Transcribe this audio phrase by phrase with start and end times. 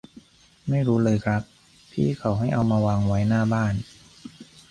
[0.69, 1.41] ไม่รู้เลยครับ
[1.91, 3.73] พี่เขาให้เอามาวางไว้หน้าบ้าน